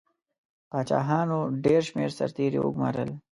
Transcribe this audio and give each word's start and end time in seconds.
پاچاهانو 0.69 1.39
ډېر 1.65 1.81
شمېر 1.89 2.09
سرتیري 2.19 2.59
وګمارل. 2.61 3.09